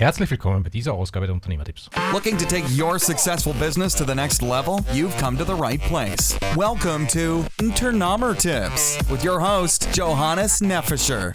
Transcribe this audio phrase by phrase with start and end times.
[0.00, 1.90] Herzlich willkommen bei dieser Ausgabe der Unternehmertipps.
[2.14, 4.78] Looking to take your successful business to the next level?
[4.94, 6.38] You've come to the right place.
[6.56, 11.32] Welcome to Unternehmertipps with your host Johannes Neffischer.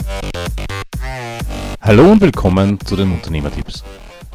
[1.79, 3.83] Hallo und willkommen zu den Unternehmertipps.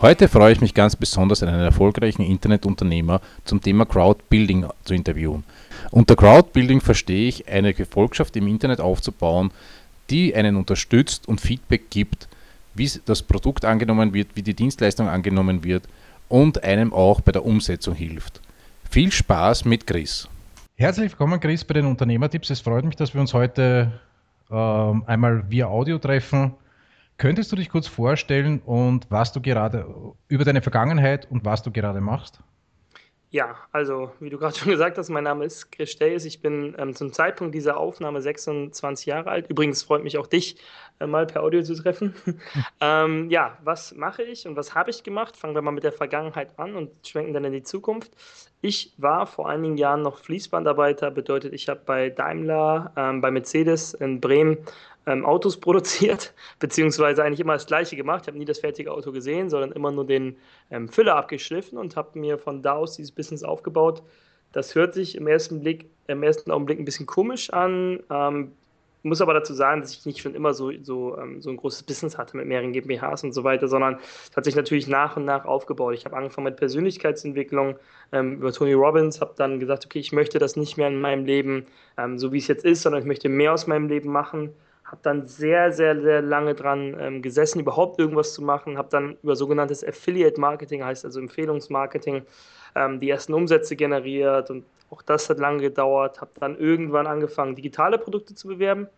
[0.00, 5.42] Heute freue ich mich ganz besonders, einen erfolgreichen Internetunternehmer zum Thema Crowdbuilding zu interviewen.
[5.90, 9.50] Unter Crowdbuilding verstehe ich, eine Gefolgschaft im Internet aufzubauen,
[10.08, 12.28] die einen unterstützt und Feedback gibt,
[12.74, 15.88] wie das Produkt angenommen wird, wie die Dienstleistung angenommen wird
[16.28, 18.40] und einem auch bei der Umsetzung hilft.
[18.88, 20.28] Viel Spaß mit Chris.
[20.76, 22.50] Herzlich willkommen, Chris, bei den Unternehmertipps.
[22.50, 24.00] Es freut mich, dass wir uns heute
[24.50, 26.54] äh, einmal via Audio treffen.
[27.18, 29.84] Könntest du dich kurz vorstellen und was du gerade
[30.28, 32.40] über deine Vergangenheit und was du gerade machst?
[33.32, 36.24] Ja, also wie du gerade schon gesagt hast, mein Name ist Chris Stelz.
[36.24, 39.48] Ich bin ähm, zum Zeitpunkt dieser Aufnahme 26 Jahre alt.
[39.48, 40.56] Übrigens freut mich auch dich
[40.98, 42.14] äh, mal per Audio zu treffen.
[42.80, 45.36] ähm, ja, was mache ich und was habe ich gemacht?
[45.36, 48.10] Fangen wir mal mit der Vergangenheit an und schwenken dann in die Zukunft.
[48.62, 53.94] Ich war vor einigen Jahren noch Fließbandarbeiter, bedeutet, ich habe bei Daimler, ähm, bei Mercedes
[53.94, 54.58] in Bremen
[55.06, 58.22] ähm, Autos produziert, beziehungsweise eigentlich immer das Gleiche gemacht.
[58.22, 60.36] Ich habe nie das fertige Auto gesehen, sondern immer nur den
[60.70, 64.02] ähm, Füller abgeschliffen und habe mir von da aus dieses Business aufgebaut.
[64.52, 68.00] Das hört sich im ersten Blick, im ersten Augenblick ein bisschen komisch an.
[68.10, 68.52] Ähm,
[69.02, 71.84] muss aber dazu sagen, dass ich nicht schon immer so, so, ähm, so ein großes
[71.84, 73.98] Business hatte mit mehreren GmbHs und so weiter, sondern
[74.30, 75.94] es hat sich natürlich nach und nach aufgebaut.
[75.94, 77.76] Ich habe angefangen mit Persönlichkeitsentwicklung
[78.12, 81.24] ähm, über Tony Robbins, habe dann gesagt, okay, ich möchte das nicht mehr in meinem
[81.24, 84.50] Leben ähm, so, wie es jetzt ist, sondern ich möchte mehr aus meinem Leben machen
[84.90, 89.16] habe dann sehr, sehr, sehr lange dran ähm, gesessen, überhaupt irgendwas zu machen, habe dann
[89.22, 92.22] über sogenanntes Affiliate Marketing, heißt also Empfehlungsmarketing,
[92.74, 97.54] ähm, die ersten Umsätze generiert und auch das hat lange gedauert, habe dann irgendwann angefangen,
[97.54, 98.88] digitale Produkte zu bewerben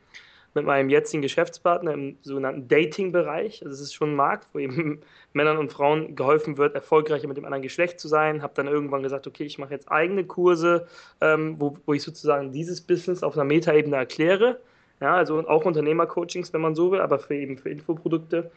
[0.54, 3.62] mit meinem jetzigen Geschäftspartner im sogenannten Dating-Bereich.
[3.62, 5.00] Also es ist schon ein Markt, wo eben
[5.32, 8.42] Männern und Frauen geholfen wird, erfolgreicher mit dem anderen Geschlecht zu sein.
[8.42, 10.86] Habe dann irgendwann gesagt, okay, ich mache jetzt eigene Kurse,
[11.20, 14.58] ähm, wo, wo ich sozusagen dieses Business auf einer Metaebene erkläre
[15.02, 18.52] ja, also auch Unternehmercoachings, wenn man so will, aber für eben für Infoprodukte.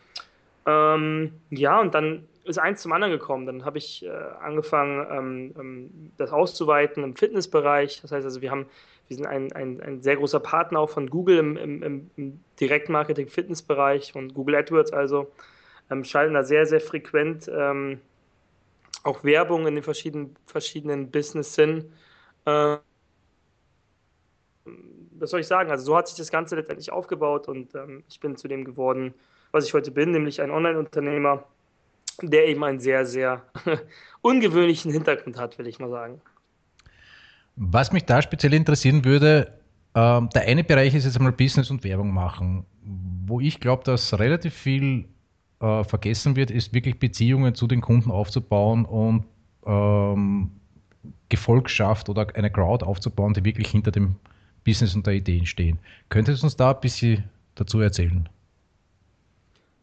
[0.68, 3.48] Ähm, ja, und dann ist eins zum anderen gekommen.
[3.48, 8.00] Dann habe ich äh, angefangen, ähm, ähm, das auszuweiten im Fitnessbereich.
[8.04, 8.68] Das heißt also, wir haben,
[9.08, 14.16] wir sind ein, ein, ein sehr großer Partner auch von Google im, im, im Direktmarketing-Fitnessbereich
[14.16, 15.32] und Google AdWords also,
[15.90, 18.00] ähm, schalten da sehr, sehr frequent ähm,
[19.04, 21.92] auch Werbung in den verschiedenen, verschiedenen Businessen.
[22.46, 22.78] Äh,
[25.20, 25.72] was soll ich sagen?
[25.72, 29.14] Also so hat sich das Ganze letztendlich aufgebaut und ähm, ich bin zu dem geworden,
[29.52, 31.44] was ich heute bin, nämlich ein Online-Unternehmer,
[32.22, 33.44] der eben einen sehr, sehr
[34.22, 36.22] ungewöhnlichen Hintergrund hat, will ich mal sagen.
[37.56, 39.53] Was mich da speziell interessieren würde,
[39.94, 42.66] äh, der eine Bereich ist jetzt einmal Business und Werbung machen.
[43.26, 45.06] Wo ich glaube, dass relativ viel
[45.62, 49.26] äh, vergessen wird, ist wirklich Beziehungen zu den Kunden aufzubauen und
[49.66, 50.52] ähm,
[51.30, 54.16] Gefolgschaft oder eine Crowd aufzubauen, die wirklich hinter dem
[54.66, 55.80] Business und der Ideen stehen.
[56.09, 57.24] Könntest du uns da ein bisschen
[57.56, 58.28] dazu erzählen?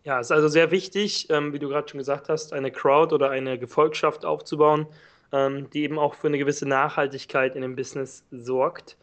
[0.05, 3.15] Ja, es ist also sehr wichtig, ähm, wie du gerade schon gesagt hast, eine Crowd
[3.15, 4.87] oder eine Gefolgschaft aufzubauen,
[5.31, 8.97] ähm, die eben auch für eine gewisse Nachhaltigkeit in dem Business sorgt.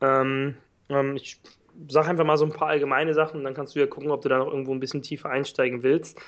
[0.00, 0.56] Ähm,
[0.88, 1.38] ähm ich
[1.88, 4.22] sage einfach mal so ein paar allgemeine Sachen und dann kannst du ja gucken, ob
[4.22, 6.18] du da noch irgendwo ein bisschen tiefer einsteigen willst.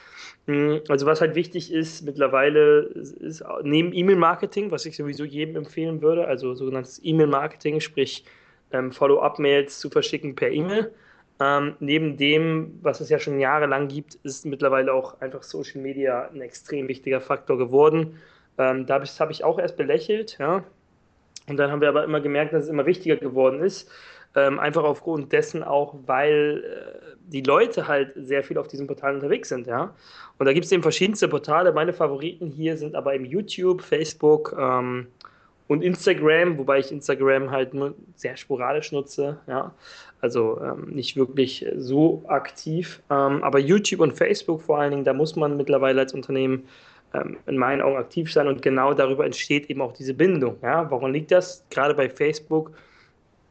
[0.46, 6.02] Hm, also was halt wichtig ist mittlerweile, ist neben E-Mail-Marketing, was ich sowieso jedem empfehlen
[6.02, 8.24] würde, also sogenanntes E-Mail-Marketing, sprich
[8.72, 10.92] ähm, Follow-up-Mails zu verschicken per E-Mail.
[11.40, 16.28] Ähm, neben dem, was es ja schon jahrelang gibt, ist mittlerweile auch einfach Social Media
[16.28, 18.18] ein extrem wichtiger Faktor geworden.
[18.58, 20.62] Ähm, da habe ich, hab ich auch erst belächelt, ja.
[21.48, 23.90] Und dann haben wir aber immer gemerkt, dass es immer wichtiger geworden ist.
[24.36, 29.16] Ähm, einfach aufgrund dessen auch, weil äh, die Leute halt sehr viel auf diesen Portalen
[29.16, 29.94] unterwegs sind, ja.
[30.38, 31.72] Und da gibt es eben verschiedenste Portale.
[31.72, 35.08] Meine Favoriten hier sind aber eben YouTube, Facebook, ähm,
[35.70, 39.72] und Instagram, wobei ich Instagram halt nur sehr sporadisch nutze, ja,
[40.20, 43.00] also ähm, nicht wirklich so aktiv.
[43.08, 46.64] Ähm, aber YouTube und Facebook vor allen Dingen, da muss man mittlerweile als Unternehmen
[47.14, 50.56] ähm, in meinen Augen aktiv sein und genau darüber entsteht eben auch diese Bindung.
[50.60, 50.90] Ja.
[50.90, 51.64] Woran liegt das?
[51.70, 52.72] Gerade bei Facebook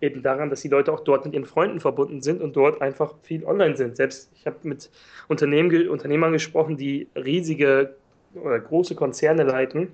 [0.02, 3.14] eben daran, dass die Leute auch dort mit ihren Freunden verbunden sind und dort einfach
[3.24, 3.96] viel online sind.
[3.96, 4.90] Selbst ich habe mit
[5.30, 7.96] Unternehmen, Unternehmern gesprochen, die riesige
[8.36, 9.94] oder große Konzerne leiten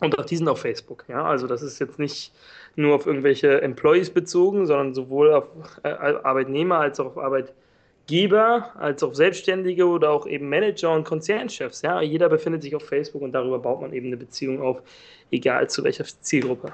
[0.00, 1.04] und auch die sind auf Facebook.
[1.08, 1.24] Ja?
[1.24, 2.32] Also das ist jetzt nicht
[2.76, 5.44] nur auf irgendwelche Employees bezogen, sondern sowohl auf
[5.82, 11.82] äh, Arbeitnehmer als auch auf Arbeitgeber, als auch Selbstständige oder auch eben Manager und Konzernchefs.
[11.82, 12.00] Ja?
[12.00, 14.82] Jeder befindet sich auf Facebook und darüber baut man eben eine Beziehung auf,
[15.30, 16.72] egal zu welcher Zielgruppe.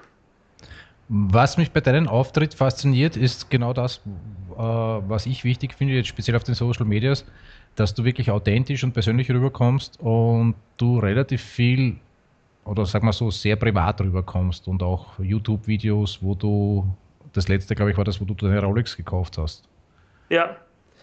[1.08, 4.00] Was mich bei deinem Auftritt fasziniert, ist genau das,
[4.54, 7.24] äh, was ich wichtig finde, jetzt speziell auf den Social Medias,
[7.76, 11.96] dass du wirklich authentisch und persönlich rüberkommst und du relativ viel
[12.66, 16.86] oder sag mal so sehr privat rüberkommst und auch YouTube-Videos, wo du
[17.32, 19.68] das letzte, glaube ich, war das, wo du deine Rolex gekauft hast.
[20.28, 20.56] Ja.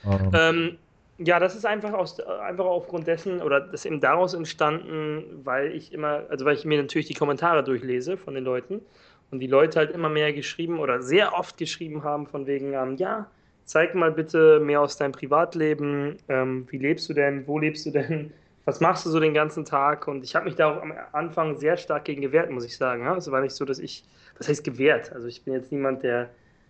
[0.06, 0.32] Ähm.
[0.34, 0.78] Ähm,
[1.20, 5.72] ja, das ist einfach, aus, einfach aufgrund dessen oder das ist eben daraus entstanden, weil
[5.72, 8.82] ich immer, also weil ich mir natürlich die Kommentare durchlese von den Leuten
[9.32, 12.98] und die Leute halt immer mehr geschrieben oder sehr oft geschrieben haben von wegen, ähm,
[12.98, 13.28] ja,
[13.66, 17.92] zeig mal bitte mehr aus deinem Privatleben, ähm, wie lebst du denn, wo lebst du
[17.92, 18.32] denn,
[18.66, 20.08] was machst du so den ganzen Tag?
[20.08, 23.06] Und ich habe mich da auch am Anfang sehr stark gegen gewehrt, muss ich sagen.
[23.18, 24.04] Es war nicht so, dass ich,
[24.38, 25.12] was heißt gewehrt?
[25.12, 26.30] Also ich bin jetzt niemand, der,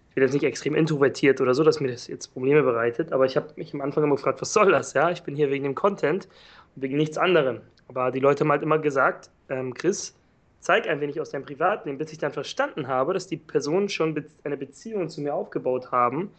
[0.10, 3.26] ich bin jetzt nicht extrem introvertiert oder so, dass mir das jetzt Probleme bereitet, aber
[3.26, 4.94] ich habe mich am Anfang immer gefragt, was soll das?
[4.94, 6.28] Ja, ich bin hier wegen dem Content
[6.76, 7.62] und wegen nichts anderem.
[7.88, 10.16] Aber die Leute haben halt immer gesagt, ähm, Chris,
[10.60, 14.26] zeig ein wenig aus deinem Privatleben, bis ich dann verstanden habe, dass die Personen schon
[14.44, 16.32] eine Beziehung zu mir aufgebaut haben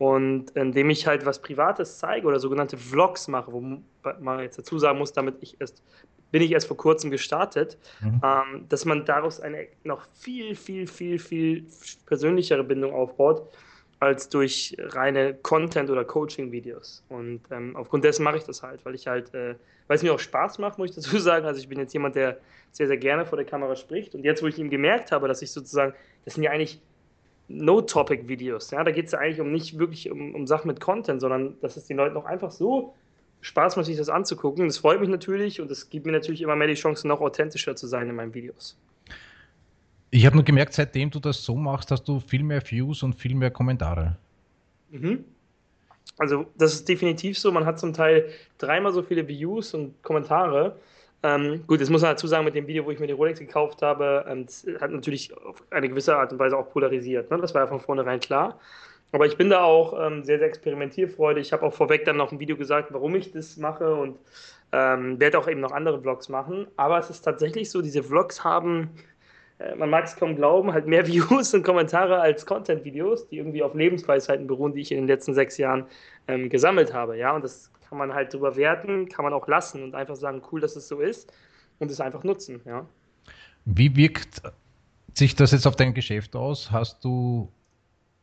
[0.00, 3.60] und indem ich halt was Privates zeige oder sogenannte Vlogs mache, wo
[4.18, 5.82] man jetzt dazu sagen muss, damit ich erst,
[6.30, 8.22] bin ich erst vor kurzem gestartet, mhm.
[8.24, 11.66] ähm, dass man daraus eine noch viel, viel, viel, viel
[12.06, 13.46] persönlichere Bindung aufbaut,
[13.98, 17.04] als durch reine Content- oder Coaching-Videos.
[17.10, 19.54] Und ähm, aufgrund dessen mache ich das halt, weil ich halt, äh,
[19.86, 21.44] weil es mir auch Spaß macht, muss ich dazu sagen.
[21.44, 22.38] Also ich bin jetzt jemand, der
[22.72, 24.14] sehr, sehr gerne vor der Kamera spricht.
[24.14, 25.92] Und jetzt, wo ich ihm gemerkt habe, dass ich sozusagen,
[26.24, 26.80] das sind ja eigentlich
[27.50, 28.70] No-Topic-Videos.
[28.70, 28.84] Ja?
[28.84, 31.76] Da geht es ja eigentlich um nicht wirklich um, um Sachen mit Content, sondern dass
[31.76, 32.94] es den Leuten auch einfach so
[33.40, 34.66] Spaß macht, sich das anzugucken.
[34.66, 37.74] Das freut mich natürlich und es gibt mir natürlich immer mehr die Chance, noch authentischer
[37.74, 38.76] zu sein in meinen Videos.
[40.10, 43.14] Ich habe nur gemerkt, seitdem du das so machst, hast du viel mehr Views und
[43.14, 44.16] viel mehr Kommentare.
[44.90, 45.24] Mhm.
[46.18, 47.50] Also das ist definitiv so.
[47.50, 50.76] Man hat zum Teil dreimal so viele Views und Kommentare
[51.22, 53.38] ähm, gut, jetzt muss man dazu sagen, mit dem Video, wo ich mir die Rolex
[53.38, 54.46] gekauft habe, ähm,
[54.80, 57.30] hat natürlich auf eine gewisse Art und Weise auch polarisiert.
[57.30, 57.38] Ne?
[57.38, 58.58] Das war ja von vornherein klar.
[59.12, 61.46] Aber ich bin da auch ähm, sehr, sehr experimentierfreudig.
[61.46, 64.18] Ich habe auch vorweg dann noch ein Video gesagt, warum ich das mache und
[64.72, 66.68] ähm, werde auch eben noch andere Vlogs machen.
[66.76, 68.90] Aber es ist tatsächlich so, diese Vlogs haben,
[69.58, 73.62] äh, man mag es kaum glauben, halt mehr Views und Kommentare als Content-Videos, die irgendwie
[73.62, 75.86] auf Lebensweisheiten beruhen, die ich in den letzten sechs Jahren
[76.28, 77.18] ähm, gesammelt habe.
[77.18, 80.40] Ja, und das kann man halt drüber werten, kann man auch lassen und einfach sagen,
[80.52, 81.30] cool, dass es so ist
[81.80, 82.86] und es einfach nutzen, ja.
[83.64, 84.42] Wie wirkt
[85.12, 86.70] sich das jetzt auf dein Geschäft aus?
[86.70, 87.52] Hast du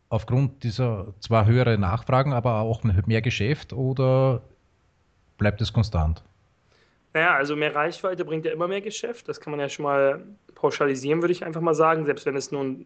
[0.10, 4.42] aufgrund dieser zwar höhere Nachfragen, aber auch mehr Geschäft oder
[5.38, 6.24] bleibt es konstant?
[7.14, 9.28] Naja, also mehr Reichweite bringt ja immer mehr Geschäft.
[9.28, 10.24] Das kann man ja schon mal
[10.56, 12.86] pauschalisieren, würde ich einfach mal sagen, selbst wenn es nur ein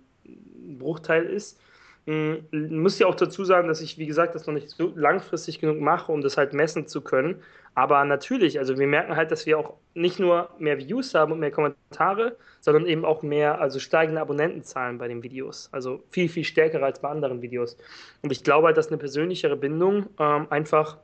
[0.79, 1.59] Bruchteil ist.
[2.05, 4.91] Ich hm, muss ja auch dazu sagen, dass ich, wie gesagt, das noch nicht so
[4.95, 7.41] langfristig genug mache, um das halt messen zu können.
[7.75, 11.39] Aber natürlich, also wir merken halt, dass wir auch nicht nur mehr Views haben und
[11.39, 15.69] mehr Kommentare, sondern eben auch mehr, also steigende Abonnentenzahlen bei den Videos.
[15.71, 17.77] Also viel, viel stärker als bei anderen Videos.
[18.23, 20.97] Und ich glaube halt, dass eine persönlichere Bindung ähm, einfach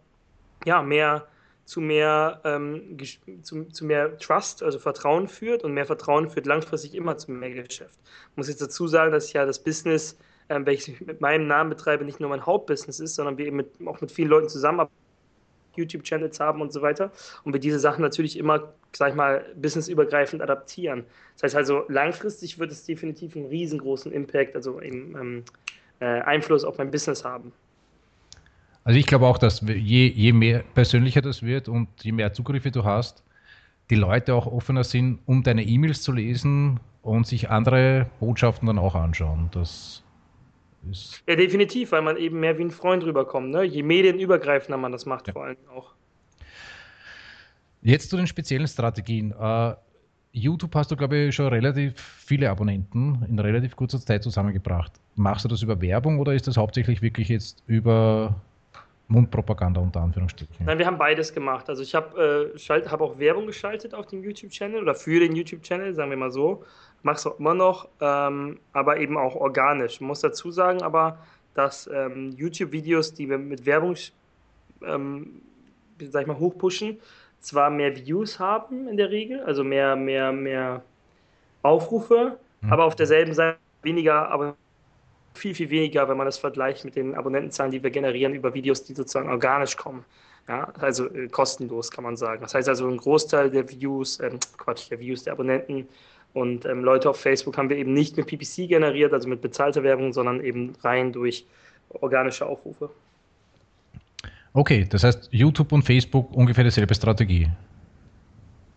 [0.65, 1.27] ja, mehr
[1.67, 2.97] zu mehr, ähm,
[3.43, 7.51] zu, zu, mehr Trust, also Vertrauen führt und mehr Vertrauen führt langfristig immer zu mehr
[7.51, 7.99] Geschäft.
[8.31, 10.17] Ich muss jetzt dazu sagen, dass ja das Business
[10.49, 13.57] ähm, welches ich mit meinem Namen betreibe, nicht nur mein Hauptbusiness ist, sondern wir eben
[13.57, 14.93] mit, auch mit vielen Leuten zusammenarbeiten,
[15.75, 17.11] YouTube-Channels haben und so weiter
[17.43, 21.05] und wir diese Sachen natürlich immer, sag ich mal, businessübergreifend adaptieren.
[21.35, 25.43] Das heißt also, langfristig wird es definitiv einen riesengroßen Impact, also eben, ähm,
[25.99, 27.51] äh, Einfluss auf mein Business haben.
[28.83, 32.71] Also ich glaube auch, dass je, je mehr persönlicher das wird und je mehr Zugriffe
[32.71, 33.23] du hast,
[33.89, 38.79] die Leute auch offener sind, um deine E-Mails zu lesen und sich andere Botschaften dann
[38.79, 39.49] auch anschauen.
[39.51, 40.03] Das
[40.91, 43.49] ist ja, definitiv, weil man eben mehr wie ein Freund rüberkommt.
[43.49, 43.63] Ne?
[43.63, 45.33] Je medienübergreifender man das macht, ja.
[45.33, 45.93] vor allem auch.
[47.81, 49.33] Jetzt zu den speziellen Strategien.
[49.33, 49.73] Uh,
[50.31, 54.91] YouTube hast du, glaube ich, schon relativ viele Abonnenten in relativ kurzer Zeit zusammengebracht.
[55.15, 58.35] Machst du das über Werbung oder ist das hauptsächlich wirklich jetzt über
[59.07, 60.65] Mundpropaganda unter Anführungsstrichen?
[60.65, 61.69] Nein, wir haben beides gemacht.
[61.69, 65.93] Also ich habe äh, hab auch Werbung geschaltet auf dem YouTube-Channel oder für den YouTube-Channel,
[65.93, 66.63] sagen wir mal so
[67.03, 69.93] mache es auch immer noch, ähm, aber eben auch organisch.
[69.93, 71.17] Ich muss dazu sagen aber,
[71.53, 73.95] dass ähm, YouTube-Videos, die wir mit Werbung,
[74.83, 75.41] ähm,
[75.99, 76.99] sag ich mal, hochpushen,
[77.39, 80.83] zwar mehr Views haben in der Regel, also mehr, mehr, mehr
[81.63, 82.73] Aufrufe, mhm.
[82.73, 84.55] aber auf derselben Seite weniger, aber
[85.37, 88.83] viel, viel weniger, wenn man das vergleicht mit den Abonnentenzahlen, die wir generieren über Videos,
[88.83, 90.03] die sozusagen organisch kommen.
[90.47, 92.41] Ja, also äh, kostenlos kann man sagen.
[92.41, 95.87] Das heißt also, ein Großteil der Views, äh, Quatsch, der Views der Abonnenten
[96.33, 99.83] und ähm, Leute auf Facebook haben wir eben nicht mit PPC generiert, also mit bezahlter
[99.83, 101.45] Werbung, sondern eben rein durch
[101.89, 102.89] organische Aufrufe.
[104.53, 107.49] Okay, das heißt YouTube und Facebook ungefähr dieselbe Strategie.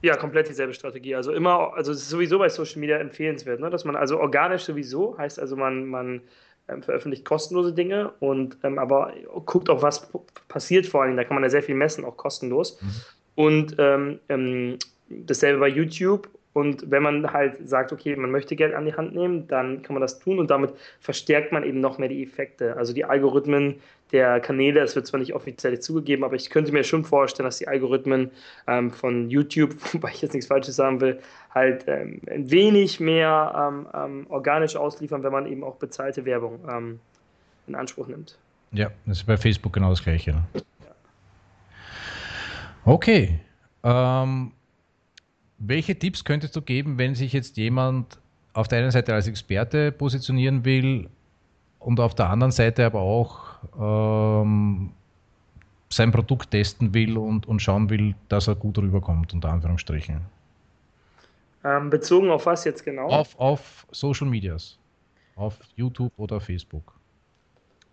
[0.02, 1.14] Ja, komplett dieselbe Strategie.
[1.14, 3.68] Also immer, also es ist sowieso bei Social Media empfehlenswert, ne?
[3.68, 6.22] dass man also organisch sowieso, heißt also man, man
[6.70, 9.12] ähm, veröffentlicht kostenlose Dinge und ähm, aber
[9.46, 10.10] guckt auch, was
[10.48, 11.16] passiert vor allem.
[11.16, 12.80] Da kann man ja sehr viel messen, auch kostenlos.
[12.80, 12.88] Mhm.
[13.34, 14.78] Und ähm, ähm
[15.10, 19.14] dasselbe bei YouTube und wenn man halt sagt, okay, man möchte Geld an die Hand
[19.14, 22.76] nehmen, dann kann man das tun und damit verstärkt man eben noch mehr die Effekte.
[22.76, 23.80] Also die Algorithmen
[24.12, 27.58] der Kanäle, es wird zwar nicht offiziell zugegeben, aber ich könnte mir schon vorstellen, dass
[27.58, 28.30] die Algorithmen
[28.66, 31.20] ähm, von YouTube, wobei ich jetzt nichts Falsches sagen will,
[31.54, 36.60] halt ähm, ein wenig mehr ähm, ähm organisch ausliefern, wenn man eben auch bezahlte Werbung
[36.68, 37.00] ähm,
[37.66, 38.38] in Anspruch nimmt.
[38.72, 40.32] Ja, das ist bei Facebook genau das Gleiche.
[40.32, 40.44] Ne?
[40.54, 40.62] Ja.
[42.84, 43.40] Okay.
[43.82, 44.52] Ähm,
[45.58, 48.18] welche Tipps könntest du geben, wenn sich jetzt jemand
[48.52, 51.08] auf der einen Seite als Experte positionieren will
[51.78, 54.92] und auf der anderen Seite aber auch ähm,
[55.90, 60.20] sein Produkt testen will und, und schauen will, dass er gut rüberkommt, unter Anführungsstrichen?
[61.64, 63.08] Ähm, bezogen auf was jetzt genau?
[63.08, 64.78] Auf, auf Social Medias.
[65.36, 66.94] Auf YouTube oder Facebook.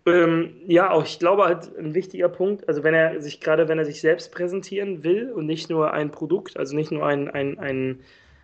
[0.06, 3.78] Ähm, ja, auch ich glaube halt ein wichtiger Punkt, also wenn er sich gerade, wenn
[3.78, 7.58] er sich selbst präsentieren will und nicht nur ein Produkt, also nicht nur ein, ein,
[7.58, 8.00] ein,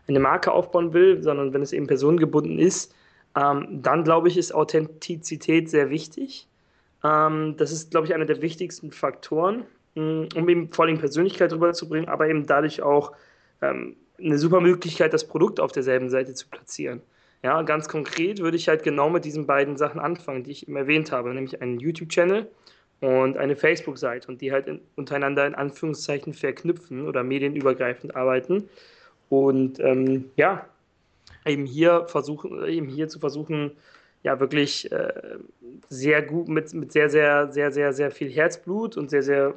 [0.07, 2.95] eine Marke aufbauen will, sondern wenn es eben personengebunden ist,
[3.37, 6.47] ähm, dann glaube ich, ist Authentizität sehr wichtig.
[7.05, 11.53] Ähm, das ist, glaube ich, einer der wichtigsten Faktoren, mm, um eben vor allem Persönlichkeit
[11.53, 13.13] rüberzubringen, aber eben dadurch auch
[13.63, 17.03] ähm, eine super Möglichkeit, das Produkt auf derselben Seite zu platzieren.
[17.43, 20.77] Ja, ganz konkret würde ich halt genau mit diesen beiden Sachen anfangen, die ich eben
[20.77, 22.49] erwähnt habe, nämlich einen YouTube-Channel
[23.01, 28.71] und eine Facebook-Seite und die halt in, untereinander in Anführungszeichen verknüpfen oder medienübergreifend arbeiten.
[29.29, 30.67] Und ähm, ja,
[31.45, 33.73] eben hier versuchen, eben hier zu versuchen,
[34.25, 35.39] ja wirklich äh,
[35.89, 39.55] sehr gut mit, mit sehr, sehr, sehr, sehr, sehr viel Herzblut und sehr, sehr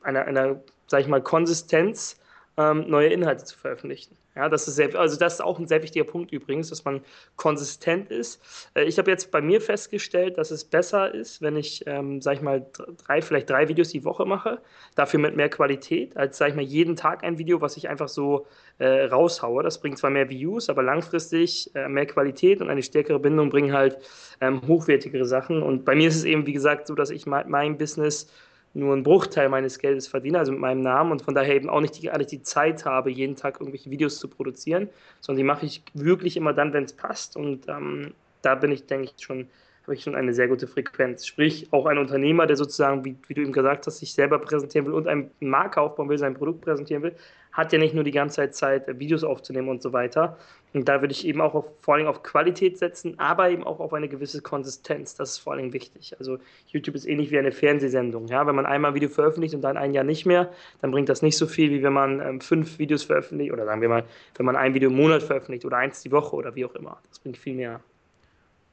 [0.00, 2.18] einer, einer sag ich mal, Konsistenz
[2.56, 4.16] ähm, neue Inhalte zu veröffentlichen.
[4.36, 7.02] Ja, das ist sehr, also das ist auch ein sehr wichtiger Punkt übrigens, dass man
[7.36, 8.42] konsistent ist.
[8.74, 12.34] Äh, ich habe jetzt bei mir festgestellt, dass es besser ist, wenn ich, ähm, sag
[12.34, 12.66] ich mal,
[13.06, 14.60] drei, vielleicht drei Videos die Woche mache,
[14.96, 18.08] dafür mit mehr Qualität, als, sag ich mal, jeden Tag ein Video, was ich einfach
[18.08, 18.46] so
[18.78, 19.62] äh, raushaue.
[19.62, 23.72] Das bringt zwar mehr Views, aber langfristig äh, mehr Qualität und eine stärkere Bindung bringen
[23.72, 23.98] halt
[24.40, 25.62] ähm, hochwertigere Sachen.
[25.62, 28.28] Und bei mir ist es eben, wie gesagt, so, dass ich mein, mein Business
[28.74, 31.80] nur einen Bruchteil meines Geldes verdiene, also mit meinem Namen und von daher eben auch
[31.80, 34.88] nicht die, alle die Zeit habe, jeden Tag irgendwelche Videos zu produzieren,
[35.20, 38.86] sondern die mache ich wirklich immer dann, wenn es passt und ähm, da bin ich,
[38.86, 39.48] denke ich, schon
[39.84, 41.26] habe ich schon eine sehr gute Frequenz.
[41.26, 44.86] Sprich, auch ein Unternehmer, der sozusagen, wie, wie, du eben gesagt hast, sich selber präsentieren
[44.86, 47.14] will und eine Marke aufbauen will, sein Produkt präsentieren will,
[47.52, 50.38] hat ja nicht nur die ganze Zeit Zeit, Videos aufzunehmen und so weiter.
[50.72, 53.78] Und da würde ich eben auch auf, vor allem auf Qualität setzen, aber eben auch
[53.78, 55.14] auf eine gewisse Konsistenz.
[55.14, 56.16] Das ist vor allem wichtig.
[56.18, 58.26] Also YouTube ist ähnlich wie eine Fernsehsendung.
[58.26, 58.46] Ja?
[58.46, 60.50] Wenn man einmal ein Video veröffentlicht und dann ein Jahr nicht mehr,
[60.80, 63.82] dann bringt das nicht so viel, wie wenn man ähm, fünf Videos veröffentlicht oder sagen
[63.82, 64.04] wir mal,
[64.36, 66.98] wenn man ein Video im Monat veröffentlicht oder eins die Woche oder wie auch immer.
[67.10, 67.80] Das bringt viel mehr.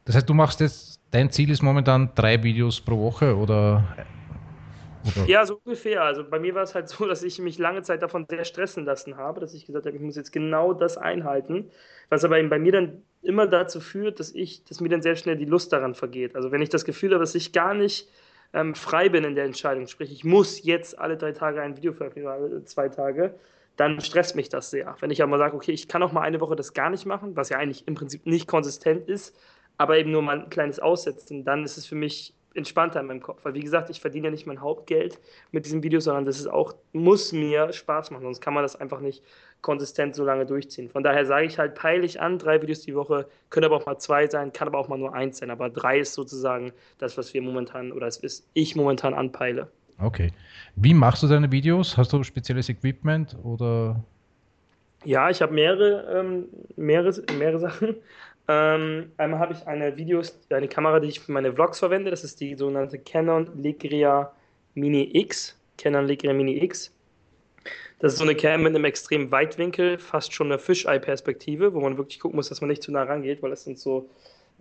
[0.05, 3.83] Das heißt, du machst jetzt, dein Ziel ist momentan drei Videos pro Woche oder?
[5.27, 6.03] Ja, so ungefähr.
[6.03, 8.85] Also bei mir war es halt so, dass ich mich lange Zeit davon sehr stressen
[8.85, 11.69] lassen habe, dass ich gesagt habe, ich muss jetzt genau das einhalten,
[12.09, 15.37] was aber bei mir dann immer dazu führt, dass ich, dass mir dann sehr schnell
[15.37, 16.35] die Lust daran vergeht.
[16.35, 18.09] Also wenn ich das Gefühl habe, dass ich gar nicht
[18.53, 21.93] ähm, frei bin in der Entscheidung, sprich ich muss jetzt alle drei Tage ein Video
[21.93, 23.35] veröffentlichen, alle zwei Tage,
[23.77, 24.95] dann stresst mich das sehr.
[24.99, 27.35] Wenn ich aber sage, okay, ich kann auch mal eine Woche das gar nicht machen,
[27.35, 29.35] was ja eigentlich im Prinzip nicht konsistent ist,
[29.81, 33.21] aber eben nur mal ein kleines Aussetzen, dann ist es für mich entspannter in meinem
[33.21, 33.43] Kopf.
[33.43, 35.19] Weil wie gesagt, ich verdiene ja nicht mein Hauptgeld
[35.51, 38.75] mit diesem Video, sondern das ist auch, muss mir Spaß machen, sonst kann man das
[38.75, 39.23] einfach nicht
[39.61, 40.89] konsistent so lange durchziehen.
[40.89, 43.85] Von daher sage ich halt, peile ich an, drei Videos die Woche, können aber auch
[43.87, 45.49] mal zwei sein, kann aber auch mal nur eins sein.
[45.49, 49.67] Aber drei ist sozusagen das, was wir momentan, oder es ist ich momentan anpeile.
[49.99, 50.31] Okay.
[50.75, 51.97] Wie machst du deine Videos?
[51.97, 54.03] Hast du spezielles Equipment oder?
[55.03, 56.45] Ja, ich habe mehrere, ähm,
[56.75, 57.95] mehrere, mehrere Sachen.
[58.47, 62.11] Ähm, einmal habe ich eine Videos, eine Kamera, die ich für meine Vlogs verwende.
[62.11, 64.31] Das ist die sogenannte Canon Legria
[64.73, 65.57] Mini X.
[65.77, 66.93] Canon Legria Mini X.
[68.01, 71.97] Das ist so eine Cam mit einem extremen Weitwinkel, fast schon eine Fisheye-Perspektive, wo man
[71.97, 74.09] wirklich gucken muss, dass man nicht zu nah rangeht, weil das sonst so,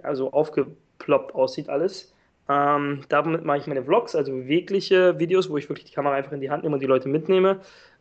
[0.02, 2.12] ja, so aufgeploppt aussieht alles.
[2.50, 6.32] Ähm, damit mache ich meine Vlogs, also bewegliche Videos, wo ich wirklich die Kamera einfach
[6.32, 7.60] in die Hand nehme und die Leute mitnehme.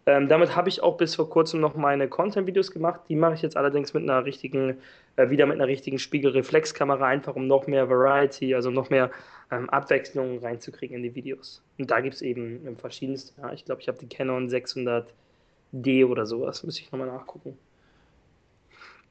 [0.09, 3.01] Ähm, damit habe ich auch bis vor kurzem noch meine Content-Videos gemacht.
[3.09, 4.77] Die mache ich jetzt allerdings mit einer richtigen,
[5.17, 9.11] äh, wieder mit einer richtigen Spiegelreflexkamera, einfach um noch mehr Variety, also noch mehr
[9.51, 11.61] ähm, Abwechslung reinzukriegen in die Videos.
[11.77, 13.39] Und da gibt es eben ähm, verschiedenste.
[13.39, 16.63] Ja, ich glaube, ich habe die Canon 600D oder sowas.
[16.63, 17.55] Müsste ich nochmal nachgucken.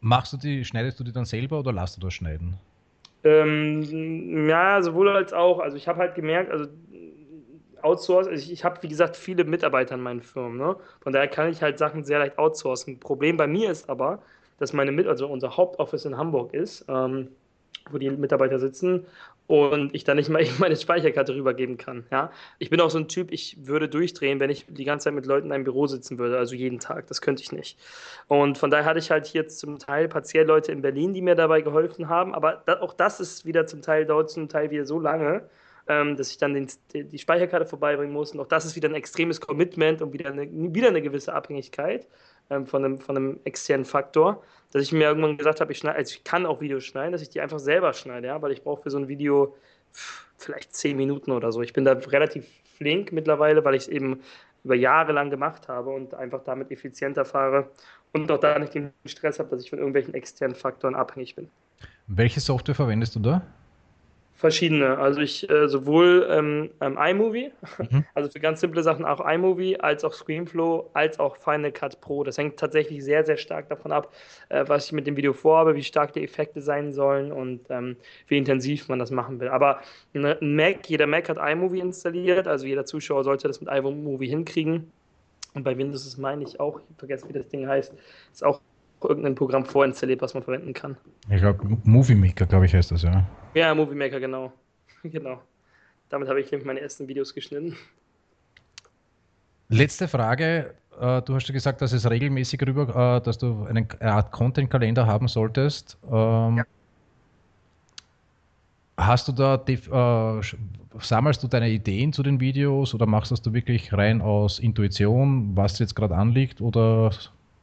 [0.01, 2.59] Machst du die, schneidest du die dann selber oder lässt du das schneiden?
[3.23, 5.61] Ähm, ja, sowohl als auch.
[5.61, 6.67] Also ich habe halt gemerkt, also
[7.89, 8.33] outsourcen.
[8.33, 10.59] Also ich, ich habe, wie gesagt, viele Mitarbeiter in meinen Firmen.
[10.59, 10.77] Ne?
[11.01, 13.01] Von daher kann ich halt Sachen sehr leicht outsourcen.
[13.01, 14.21] Problem bei mir ist aber,
[14.59, 17.29] dass meine Mit also unser Hauptoffice in Hamburg ist, ähm,
[17.91, 19.07] wo die Mitarbeiter sitzen
[19.47, 22.05] und ich dann nicht mal meine Speicherkarte rübergeben kann.
[22.13, 22.31] Ja?
[22.59, 25.27] Ich bin auch so ein Typ, ich würde durchdrehen, wenn ich die ganze Zeit mit
[25.27, 27.07] Leuten in einem Büro sitzen würde, also jeden Tag.
[27.07, 27.79] Das könnte ich nicht.
[28.29, 31.35] Und von daher hatte ich halt hier zum Teil partiell Leute in Berlin, die mir
[31.35, 34.85] dabei geholfen haben, aber da, auch das ist wieder zum Teil, dauert zum Teil wieder
[34.85, 35.49] so lange,
[35.89, 38.33] ähm, dass ich dann den, die Speicherkarte vorbeibringen muss.
[38.33, 42.07] Und auch das ist wieder ein extremes Commitment und wieder eine, wieder eine gewisse Abhängigkeit
[42.51, 44.43] ähm, von, einem, von einem externen Faktor,
[44.73, 47.31] dass ich mir irgendwann gesagt habe, ich, also ich kann auch Videos schneiden, dass ich
[47.31, 49.57] die einfach selber schneide, ja, weil ich brauche für so ein Video
[50.37, 51.63] vielleicht zehn Minuten oder so.
[51.63, 54.21] Ich bin da relativ flink mittlerweile, weil ich es eben
[54.65, 57.71] über Jahre lang gemacht habe und einfach damit effizienter fahre
[58.13, 61.49] und auch da nicht den Stress habe, dass ich von irgendwelchen externen Faktoren abhängig bin.
[62.07, 63.43] Welche Software verwendest du da?
[64.39, 64.99] Verschiedene.
[64.99, 68.05] Also ich äh, sowohl ähm, ähm, iMovie, mhm.
[68.15, 72.23] also für ganz simple Sachen auch iMovie, als auch Screenflow, als auch Final Cut Pro.
[72.23, 74.15] Das hängt tatsächlich sehr, sehr stark davon ab,
[74.49, 77.97] äh, was ich mit dem Video vorhabe, wie stark die Effekte sein sollen und ähm,
[78.29, 79.49] wie intensiv man das machen will.
[79.49, 79.81] Aber
[80.15, 84.93] ein Mac, jeder Mac hat iMovie installiert, also jeder Zuschauer sollte das mit iMovie hinkriegen.
[85.55, 87.93] Und bei Windows ist, meine ich auch, ich vergesse, wie das Ding heißt,
[88.33, 88.61] ist auch
[89.03, 90.97] irgendein Programm vorinstalliert, was man verwenden kann.
[91.31, 93.25] Ich glaube, Movie Maker, glaube ich, heißt das, ja.
[93.55, 94.53] Ja, Movie Maker, genau.
[95.03, 95.41] genau.
[96.09, 97.77] Damit habe ich nämlich meine ersten Videos geschnitten.
[99.69, 100.75] Letzte Frage.
[100.99, 105.07] Äh, du hast ja gesagt, dass es regelmäßig rüber, äh, dass du eine Art Content-Kalender
[105.07, 105.99] haben solltest.
[106.11, 106.65] Ähm, ja.
[108.97, 110.41] Hast du da, äh,
[110.99, 115.57] sammelst du deine Ideen zu den Videos oder machst das du wirklich rein aus Intuition,
[115.57, 117.13] was jetzt gerade anliegt oder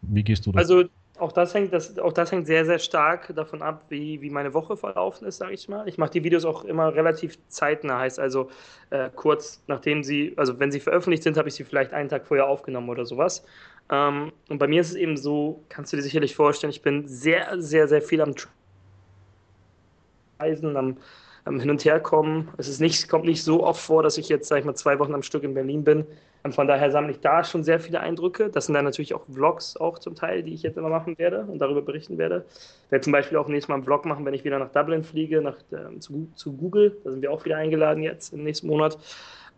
[0.01, 0.60] wie gehst du da?
[0.60, 0.86] Also
[1.17, 4.53] auch das hängt, das, auch das hängt sehr, sehr stark davon ab, wie, wie meine
[4.53, 5.88] Woche verlaufen ist, sage ich mal.
[5.88, 8.50] Ich mache die Videos auch immer relativ zeitnah, heißt also
[8.89, 12.27] äh, kurz nachdem sie, also wenn sie veröffentlicht sind, habe ich sie vielleicht einen Tag
[12.27, 13.45] vorher aufgenommen oder sowas.
[13.89, 17.07] Ähm, und bei mir ist es eben so, kannst du dir sicherlich vorstellen, ich bin
[17.07, 18.34] sehr, sehr, sehr viel am
[20.39, 20.98] Reisen, am
[21.48, 22.50] ähm, hin und her kommen.
[22.58, 25.00] Es ist nicht, kommt nicht so oft vor, dass ich jetzt, sag ich mal, zwei
[25.00, 26.06] Wochen am Stück in Berlin bin.
[26.44, 28.50] Und von daher sammle ich da schon sehr viele Eindrücke.
[28.50, 31.42] Das sind dann natürlich auch Vlogs auch zum Teil, die ich jetzt immer machen werde
[31.42, 32.46] und darüber berichten werde.
[32.86, 35.03] Ich werde zum Beispiel auch nächstes Mal einen Vlog machen, wenn ich wieder nach Dublin
[35.03, 36.96] fliege, nach, äh, zu, zu Google.
[37.03, 39.00] Da sind wir auch wieder eingeladen jetzt im nächsten Monat.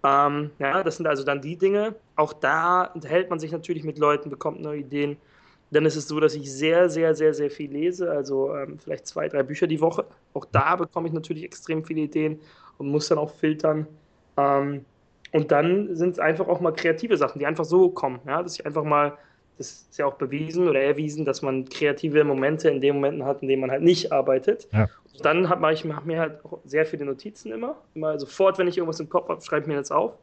[0.05, 1.95] Ähm, ja, das sind also dann die Dinge.
[2.15, 5.17] Auch da unterhält man sich natürlich mit Leuten, bekommt neue Ideen.
[5.71, 9.05] Dann ist es so, dass ich sehr, sehr, sehr, sehr viel lese, also ähm, vielleicht
[9.05, 10.05] zwei, drei Bücher die Woche.
[10.33, 12.39] Auch da bekomme ich natürlich extrem viele Ideen
[12.77, 13.85] und muss dann auch filtern.
[14.37, 14.85] Ähm,
[15.33, 18.19] und dann sind es einfach auch mal kreative Sachen, die einfach so kommen.
[18.25, 18.41] Ja?
[18.41, 19.17] Dass ich einfach mal,
[19.57, 23.41] das ist ja auch bewiesen oder erwiesen, dass man kreative Momente in den Momenten hat,
[23.41, 24.69] in denen man halt nicht arbeitet.
[24.71, 24.87] Ja.
[25.13, 27.75] Und dann mache ich mach mir halt auch sehr viele Notizen immer.
[27.93, 30.13] Immer sofort, wenn ich irgendwas im Kopf habe, schreibe ich mir das auf.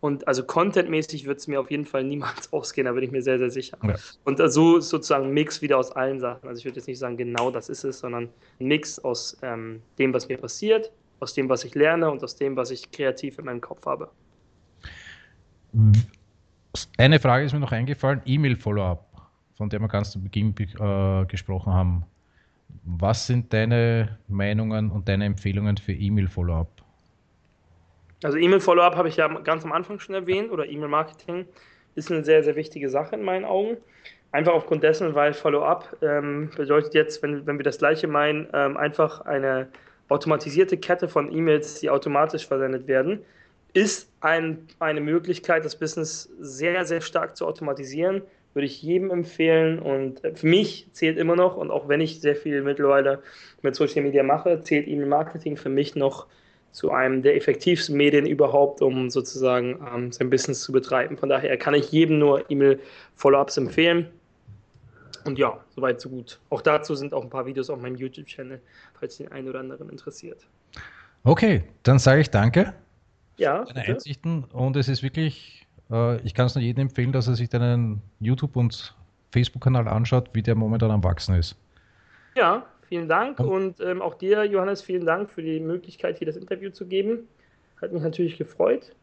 [0.00, 3.22] Und also contentmäßig wird es mir auf jeden Fall niemals ausgehen, da bin ich mir
[3.22, 3.78] sehr, sehr sicher.
[3.82, 3.94] Ja.
[4.24, 6.48] Und so ist sozusagen Mix wieder aus allen Sachen.
[6.48, 8.28] Also ich würde jetzt nicht sagen, genau das ist es, sondern
[8.60, 12.36] ein Mix aus ähm, dem, was mir passiert, aus dem, was ich lerne und aus
[12.36, 14.10] dem, was ich kreativ in meinem Kopf habe.
[16.98, 19.06] Eine Frage ist mir noch eingefallen: E-Mail-Follow-up,
[19.54, 22.04] von der wir ganz zu Beginn äh, gesprochen haben.
[22.84, 26.83] Was sind deine Meinungen und deine Empfehlungen für E-Mail-Follow-up?
[28.24, 31.44] Also E-Mail-Follow-up habe ich ja ganz am Anfang schon erwähnt oder E-Mail-Marketing
[31.94, 33.76] ist eine sehr, sehr wichtige Sache in meinen Augen.
[34.32, 38.78] Einfach aufgrund dessen, weil Follow-up ähm, bedeutet jetzt, wenn, wenn wir das gleiche meinen, ähm,
[38.78, 39.68] einfach eine
[40.08, 43.20] automatisierte Kette von E-Mails, die automatisch versendet werden,
[43.74, 48.22] ist ein, eine Möglichkeit, das Business sehr, sehr stark zu automatisieren.
[48.54, 52.36] Würde ich jedem empfehlen und für mich zählt immer noch, und auch wenn ich sehr
[52.36, 53.22] viel mittlerweile
[53.60, 56.26] mit Social Media mache, zählt E-Mail-Marketing für mich noch
[56.74, 61.16] zu einem der effektivsten Medien überhaupt, um sozusagen ähm, sein Business zu betreiben.
[61.16, 64.08] Von daher kann ich jedem nur E-Mail-Follow-ups empfehlen.
[65.24, 66.40] Und ja, soweit so gut.
[66.50, 68.60] Auch dazu sind auch ein paar Videos auf meinem YouTube-Channel,
[68.98, 70.48] falls den einen oder anderen interessiert.
[71.22, 72.74] Okay, dann sage ich danke.
[73.36, 73.64] Ja.
[73.64, 77.36] Deine Einsichten und es ist wirklich, äh, ich kann es nur jedem empfehlen, dass er
[77.36, 78.96] sich deinen YouTube- und
[79.30, 81.56] Facebook-Kanal anschaut, wie der momentan am Wachsen ist.
[82.34, 86.36] Ja, Vielen Dank und ähm, auch dir, Johannes, vielen Dank für die Möglichkeit, hier das
[86.36, 87.26] Interview zu geben.
[87.82, 88.94] Hat mich natürlich gefreut